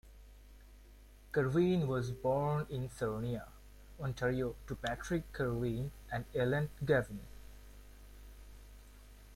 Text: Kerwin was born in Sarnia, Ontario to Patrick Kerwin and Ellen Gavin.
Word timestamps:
Kerwin 1.31 1.85
was 1.87 2.09
born 2.09 2.65
in 2.71 2.89
Sarnia, 2.89 3.49
Ontario 3.99 4.55
to 4.65 4.75
Patrick 4.75 5.31
Kerwin 5.31 5.91
and 6.11 6.25
Ellen 6.33 6.71
Gavin. 6.83 7.19